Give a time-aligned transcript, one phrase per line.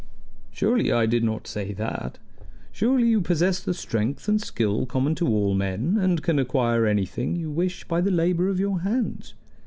[0.49, 2.17] "Surely I did not say that!
[2.71, 7.35] Surely you possess the strength and skill common to all men, and can acquire anything
[7.35, 9.35] you wish by the labor of your hands."